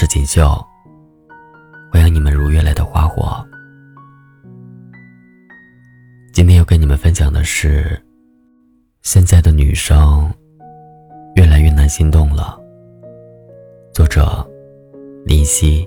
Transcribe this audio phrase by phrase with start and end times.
[0.00, 0.64] 是锦绣，
[1.90, 3.44] 欢迎你们如约来到花火。
[6.32, 8.00] 今天要跟你们分享的是，
[9.02, 10.32] 现在的女生
[11.34, 12.56] 越来越难心动了。
[13.92, 14.48] 作者
[15.26, 15.84] 林夕。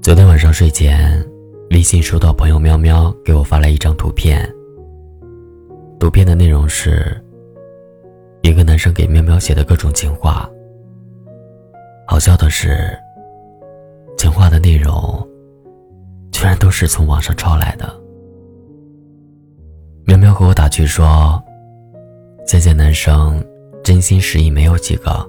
[0.00, 1.20] 昨天晚上睡前，
[1.72, 4.48] 微信收到朋友喵喵给我发来一张图片，
[5.98, 7.20] 图片的内容是。
[8.48, 10.48] 一个男生给喵喵写的各种情话。
[12.06, 12.98] 好笑的是，
[14.16, 15.22] 情话的内容
[16.32, 17.94] 居然都是从网上抄来的。
[20.06, 21.42] 喵喵和我打趣说
[22.48, 23.44] ：“现在男生
[23.84, 25.28] 真心实意没有几个，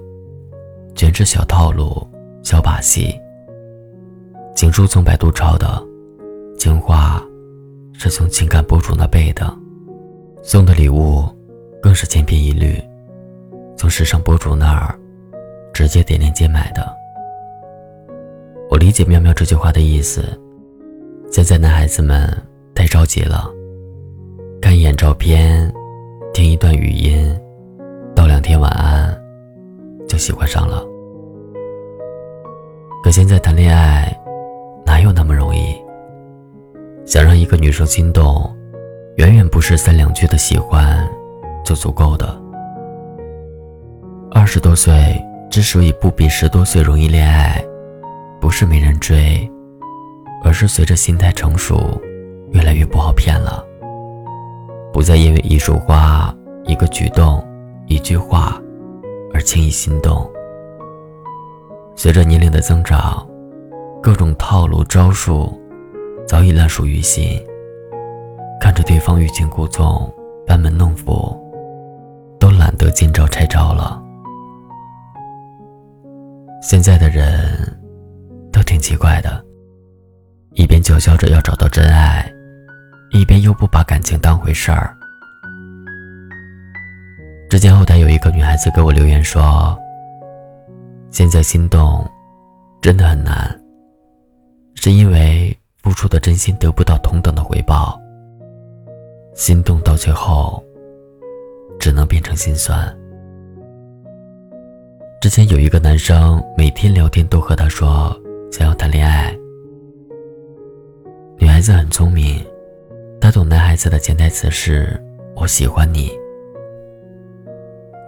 [0.95, 2.07] 全是小套路、
[2.41, 3.13] 小把戏。
[4.55, 5.83] 情书从百度抄的，
[6.57, 7.21] 情话
[7.91, 9.53] 是从情感博主那背的，
[10.41, 11.25] 送的礼物
[11.81, 12.81] 更是千篇一律。”
[13.79, 14.93] 从时尚博主那儿
[15.71, 16.93] 直接点链接买的。
[18.69, 20.37] 我理解喵喵这句话的意思。
[21.31, 22.29] 现在男孩子们
[22.75, 23.49] 太着急了，
[24.61, 25.73] 看一眼照片，
[26.33, 27.33] 听一段语音，
[28.13, 29.17] 道两天晚安，
[30.09, 30.83] 就喜欢上了。
[33.01, 34.13] 可现在谈恋爱
[34.85, 35.73] 哪有那么容易？
[37.05, 38.53] 想让一个女生心动，
[39.15, 41.09] 远远不是三两句的喜欢
[41.63, 42.38] 就足够的。
[44.31, 44.93] 二十多岁
[45.49, 47.63] 之所以不比十多岁容易恋爱，
[48.39, 49.49] 不是没人追，
[50.43, 51.99] 而是随着心态成熟，
[52.51, 53.65] 越来越不好骗了。
[54.93, 56.33] 不再因为一束花、
[56.65, 57.43] 一个举动、
[57.87, 58.61] 一句话
[59.33, 60.29] 而轻易心动。
[61.95, 63.27] 随着年龄的增长，
[64.01, 65.59] 各种套路招数
[66.27, 67.41] 早已烂熟于心。
[68.61, 70.11] 看着对方欲擒故纵、
[70.45, 71.35] 班门弄斧，
[72.39, 74.01] 都懒得见招拆招了。
[76.61, 77.79] 现在的人
[78.51, 79.43] 都挺奇怪的，
[80.53, 82.29] 一边叫嚣着要找到真爱，
[83.11, 84.95] 一边又不把感情当回事儿。
[87.49, 89.77] 之前后台有一个女孩子给我留言说
[91.09, 92.05] ：“现在心动
[92.81, 93.59] 真的很难，
[94.75, 97.99] 是因为付出的真心得不到同等的回报，
[99.33, 100.63] 心动到最后
[101.79, 102.93] 只能变成心酸。”
[105.21, 108.17] 之前有一个男生每天聊天都和她说
[108.53, 109.37] 想要谈恋爱，
[111.37, 112.41] 女孩子很聪明，
[113.19, 114.97] 她懂男孩子的潜台词是
[115.35, 116.09] “我喜欢你”，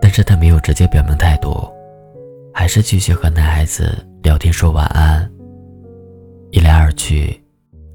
[0.01, 1.69] 但是她没有直接表明态度，
[2.53, 5.29] 还是继续和男孩子聊天说晚安。
[6.51, 7.37] 一来二去，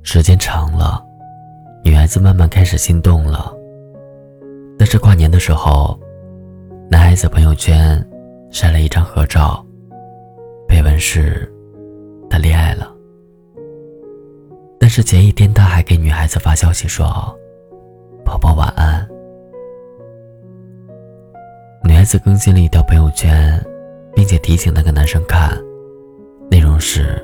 [0.02, 1.02] 时间长了，
[1.82, 3.50] 女孩子慢慢开始心动了。
[4.78, 5.98] 但是跨年的时候，
[6.90, 8.06] 男孩子朋友圈。
[8.50, 9.64] 晒了一张合照，
[10.66, 11.52] 配文是
[12.30, 12.90] “他恋爱了”。
[14.80, 17.06] 但是前一天他还给女孩子发消息说
[18.24, 19.06] ：“宝宝晚安。”
[21.84, 23.62] 女孩子更新了一条朋友圈，
[24.14, 25.50] 并且提醒那个男生看，
[26.50, 27.22] 内容是：“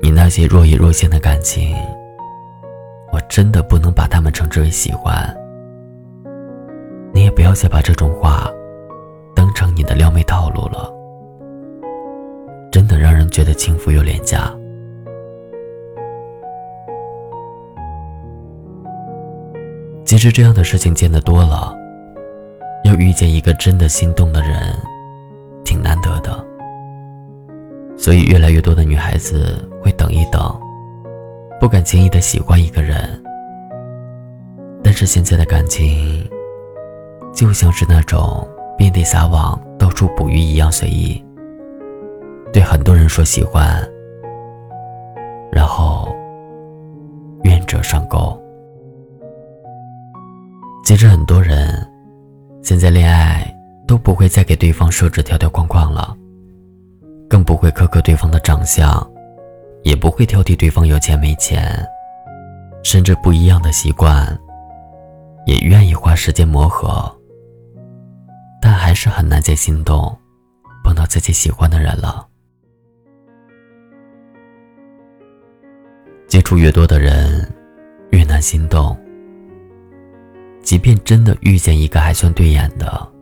[0.00, 1.74] 你那些若隐若现的感情，
[3.12, 5.34] 我真的不能把他们称之为喜欢。
[7.12, 8.48] 你也不要再把这种话。”
[9.34, 10.92] 当成你的撩妹套路了，
[12.70, 14.52] 真的让人觉得轻浮又廉价。
[20.04, 21.74] 其实这样的事情见得多了，
[22.84, 24.74] 要遇见一个真的心动的人，
[25.64, 26.44] 挺难得的。
[27.96, 30.60] 所以越来越多的女孩子会等一等，
[31.58, 33.22] 不敢轻易的喜欢一个人。
[34.82, 36.28] 但是现在的感情，
[37.34, 38.46] 就像是那种。
[38.82, 41.24] 遍地撒网，到处捕鱼一样随意。
[42.52, 43.80] 对很多人说喜欢，
[45.52, 46.12] 然后
[47.44, 48.36] 愿者上钩。
[50.84, 51.88] 其实很多人
[52.60, 53.46] 现在恋爱
[53.86, 56.12] 都不会再给对方设置条条框框了，
[57.30, 59.08] 更不会苛刻对方的长相，
[59.84, 61.86] 也不会挑剔对方有钱没钱，
[62.82, 64.36] 甚至不一样的习惯，
[65.46, 67.08] 也愿意花时间磨合。
[68.62, 70.16] 但还是很难再心动，
[70.84, 72.24] 碰到自己喜欢的人了。
[76.28, 77.52] 接触越多的人，
[78.12, 78.96] 越难心动。
[80.62, 83.12] 即便真的遇见一个还算对眼的，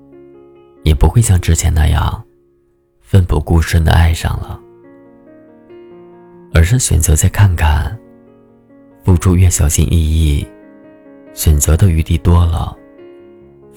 [0.84, 2.22] 也不会像之前那样
[3.00, 4.60] 奋不顾身的爱上了，
[6.52, 7.98] 而是选择再看看，
[9.02, 10.46] 付出越小心翼翼，
[11.32, 12.76] 选择的余地多了。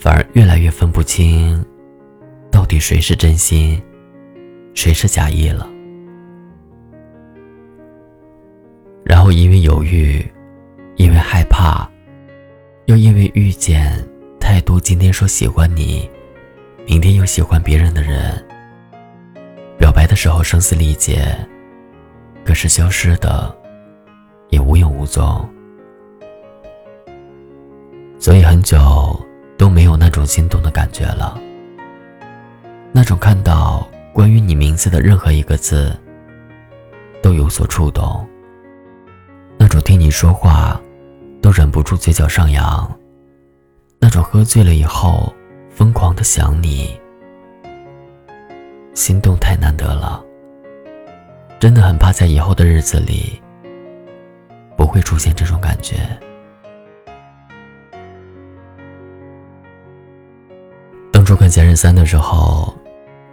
[0.03, 1.65] 反而越来越分不清，
[2.51, 3.81] 到底谁是真心，
[4.73, 5.65] 谁是假意了？
[9.05, 10.21] 然后因为犹豫，
[10.97, 11.89] 因为害怕，
[12.88, 13.97] 又因为遇见
[14.41, 16.09] 太多今天说喜欢你，
[16.85, 18.45] 明天又喜欢别人的人，
[19.77, 21.33] 表白的时候声嘶力竭，
[22.44, 23.57] 可是消失的
[24.49, 25.49] 也无影无踪，
[28.19, 28.77] 所以很久
[29.63, 31.39] 都没有那种心动的感觉了。
[32.92, 35.98] 那种看到关于你名字的任何一个字，
[37.21, 38.27] 都有所触动。
[39.57, 40.77] 那种听你说话，
[41.42, 42.94] 都忍不住嘴角上扬。
[44.00, 45.33] 那种喝醉了以后
[45.69, 47.00] 疯狂的想你，
[48.94, 50.21] 心动太难得了。
[51.57, 53.42] 真的很怕在以后的日子里，
[54.75, 56.00] 不会出现这种感觉。
[61.23, 62.77] 当初看《前任三》的时候。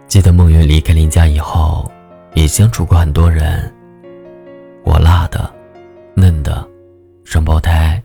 [0.07, 1.91] 记得梦云离开林家以后，
[2.35, 3.69] 也相处过很多人，
[4.81, 5.53] 火辣的、
[6.15, 6.65] 嫩的、
[7.25, 8.01] 双胞胎，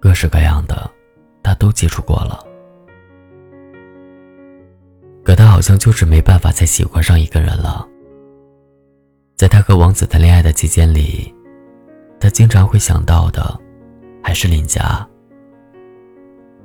[0.00, 0.90] 各式各样的，
[1.42, 2.42] 他都接触过了。
[5.22, 7.86] 可他好像就是没办法再喜欢上一个人了。
[9.36, 11.30] 在他和王子谈恋爱的期间里，
[12.18, 13.60] 他经常会想到的，
[14.22, 15.06] 还是林家。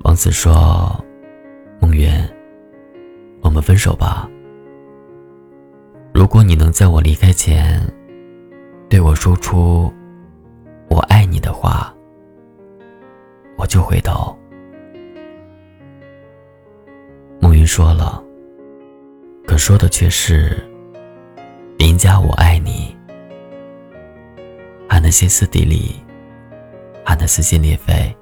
[0.03, 1.03] 王子说
[1.89, 2.07] ：“梦云，
[3.41, 4.29] 我们分手吧。”
[6.13, 7.81] 如果你能在我离开前，
[8.87, 9.91] 对我说出
[10.87, 11.91] “我爱你”的话，
[13.57, 14.37] 我就回头。
[17.39, 18.23] 梦云说了，
[19.47, 20.63] 可说的却是
[21.79, 22.95] “林家我爱你”，
[24.87, 25.95] 喊得歇斯底里，
[27.03, 28.15] 喊得撕心裂肺。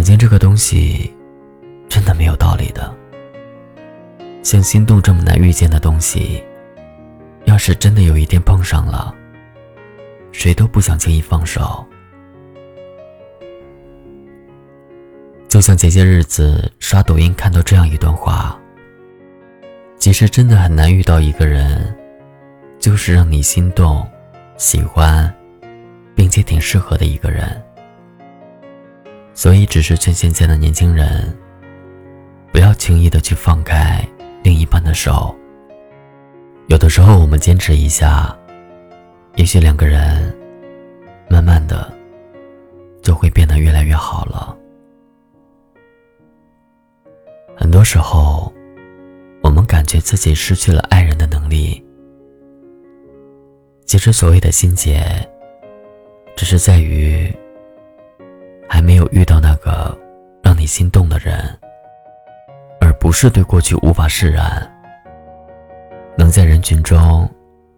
[0.00, 1.14] 感情这个东西，
[1.86, 2.90] 真的没有道理的。
[4.42, 6.42] 像心动这么难遇见的东西，
[7.44, 9.14] 要是真的有一天碰上了，
[10.32, 11.86] 谁都不想轻易放手。
[15.46, 18.58] 就像前些日子刷抖音看到这样一段话：，
[19.98, 21.94] 其实真的很难遇到一个人，
[22.78, 24.10] 就是让你心动、
[24.56, 25.30] 喜欢，
[26.14, 27.62] 并且挺适合的一个人。
[29.34, 31.36] 所以，只是劝现在的年轻人，
[32.52, 34.06] 不要轻易的去放开。
[34.42, 35.34] 另一半的手，
[36.68, 38.34] 有的时候我们坚持一下，
[39.36, 40.34] 也许两个人
[41.28, 41.92] 慢慢的
[43.02, 44.56] 就会变得越来越好了。
[47.54, 48.50] 很多时候，
[49.42, 51.84] 我们感觉自己失去了爱人的能力，
[53.84, 55.04] 其实所谓的心结，
[56.34, 57.30] 只是在于
[59.00, 59.98] 有遇到那个
[60.42, 61.58] 让你心动的人。
[62.80, 64.70] 而不是对过去无法释然，
[66.16, 67.28] 能在人群中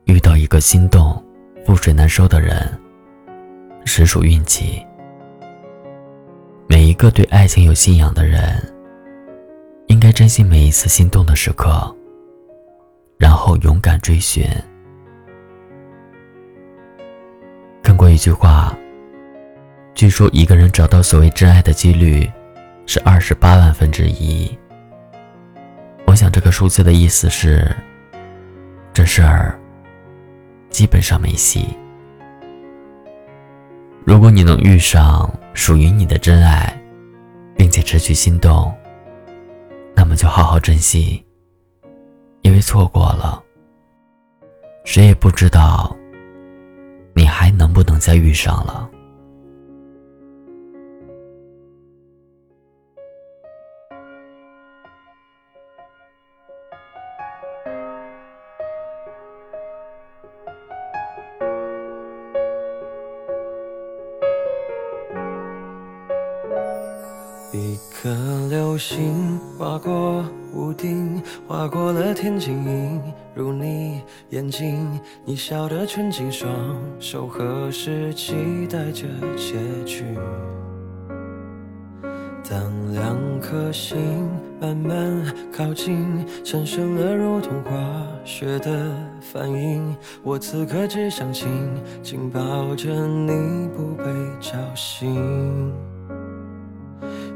[0.04, 1.22] 遇到一个心动、
[1.64, 2.68] 覆水难收的人，
[3.84, 4.84] 实属运气。
[6.68, 8.60] 每一个对爱情有信仰的人，
[9.86, 11.94] 应该珍惜每一次心动的时刻，
[13.16, 14.44] 然后勇敢追寻。
[17.82, 18.76] 看过一句话，
[19.94, 22.30] 据说一个人找到所谓真爱的几率
[22.86, 24.50] 是二十八万分之一。
[26.06, 27.74] 我想，这个数字的意思是，
[28.92, 29.58] 这事儿
[30.70, 31.66] 基本上没戏。
[34.04, 36.76] 如果你能遇上属于你的真爱，
[37.56, 38.74] 并且持续心动，
[39.94, 41.24] 那么就好好珍惜，
[42.40, 43.40] 因为错过了，
[44.84, 45.96] 谁也不知道
[47.14, 48.90] 你还能不能再遇上了。
[67.54, 68.08] 一颗
[68.48, 72.98] 流星划过屋顶，划过了天际，映
[73.34, 74.98] 入你眼睛。
[75.26, 76.50] 你笑得纯净，双
[76.98, 79.06] 手合十，期待着
[79.36, 80.02] 结局。
[82.48, 83.98] 当两颗心
[84.58, 85.22] 慢慢
[85.54, 87.72] 靠近，产生了如同化
[88.24, 89.94] 学的反应。
[90.22, 91.48] 我此刻只想紧
[92.02, 94.04] 紧抱着你，不被
[94.40, 95.70] 吵醒。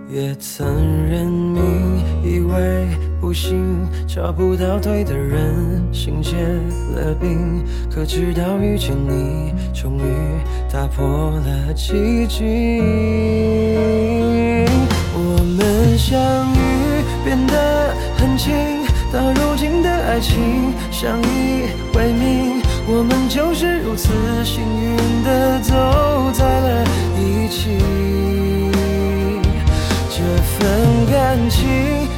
[0.09, 0.67] 也曾
[1.09, 2.87] 认命，以为
[3.21, 6.37] 不行，找不到对的人，心结
[6.95, 7.65] 了冰。
[7.91, 10.03] 可直到遇见你，终于
[10.73, 12.83] 打破了寂静。
[15.15, 16.17] 我们相
[16.55, 16.77] 遇。
[17.25, 18.55] 变得很近，
[19.13, 24.13] 到如今的爱情相依为命，我们就是如此
[24.45, 25.75] 幸运的走
[26.33, 26.85] 在了
[27.19, 27.81] 一起。
[30.59, 31.69] 份感情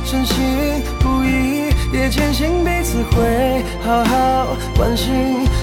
[0.05, 0.37] 深信
[1.01, 5.15] 不疑，也坚信彼此会好好关心，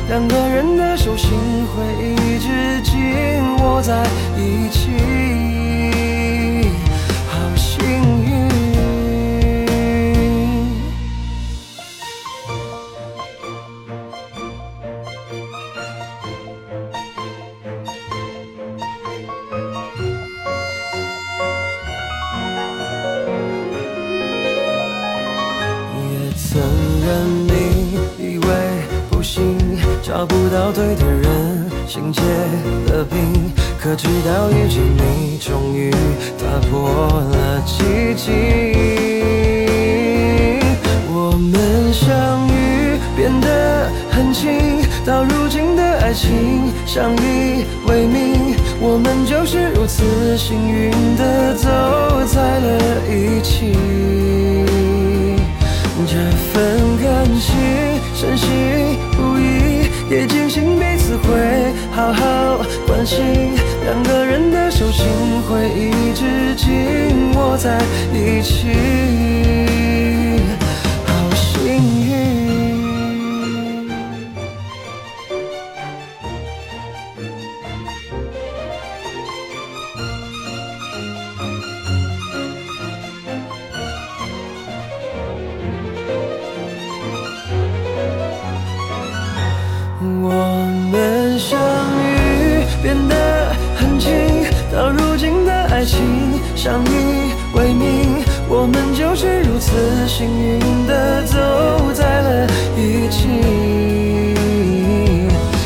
[0.07, 1.29] 两个人的手心
[1.67, 2.93] 会一直紧
[3.59, 4.03] 握在
[4.37, 4.84] 一起。
[30.17, 33.51] 找不到对的人，心结了冰。
[33.77, 35.91] 可直到遇见你，终于
[36.39, 38.31] 打破了寂静。
[41.09, 51.67] 我们相遇变得很轻，到如今的爱情相依为命，我们就是如此幸运的走
[52.25, 53.75] 在了一起。
[56.07, 56.15] 这
[56.53, 56.53] 份
[57.03, 57.51] 感情
[58.13, 58.47] 深信
[59.17, 59.34] 不，
[60.09, 63.17] 也坚信彼此会好好关心，
[63.83, 65.05] 两个人的手心
[65.47, 67.81] 会一直紧握在
[68.13, 69.64] 一起。
[96.65, 96.89] 相依
[97.53, 99.71] 为命，我们就是如此
[100.07, 101.37] 幸运的走
[101.93, 103.27] 在了一起。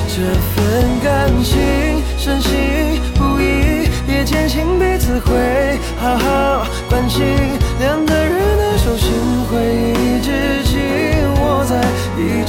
[0.09, 0.19] 这
[0.51, 1.57] 份感情
[2.17, 2.51] 深信
[3.15, 7.25] 不疑，也坚信彼此会好好关心，
[7.79, 9.09] 两个人的手心
[9.49, 9.55] 会
[10.03, 10.81] 一直紧
[11.39, 11.79] 握在
[12.17, 12.48] 一起。